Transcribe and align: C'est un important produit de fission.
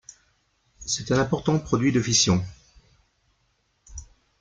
C'est 0.79 1.11
un 1.11 1.19
important 1.19 1.59
produit 1.59 1.91
de 1.91 2.01
fission. 2.01 2.43